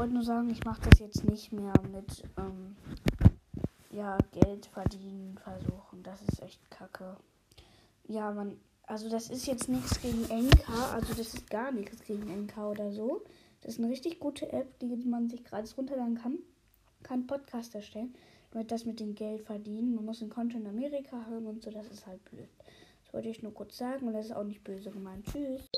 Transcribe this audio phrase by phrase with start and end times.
[0.00, 2.74] wollte nur sagen, ich mache das jetzt nicht mehr mit ähm,
[3.90, 6.02] ja, Geld verdienen versuchen.
[6.02, 7.18] Das ist echt kacke.
[8.08, 12.46] Ja, man, also das ist jetzt nichts gegen NK, also das ist gar nichts gegen
[12.46, 13.20] NK oder so.
[13.60, 16.38] Das ist eine richtig gute App, die man sich gratis runterladen kann.
[17.02, 18.14] Kann Podcast erstellen.
[18.54, 19.94] Nur das mit dem Geld verdienen.
[19.94, 22.48] Man muss ein Konto in Amerika haben und so, das ist halt blöd.
[23.04, 25.26] Das wollte ich nur kurz sagen und das ist auch nicht böse gemeint.
[25.26, 25.68] Tschüss.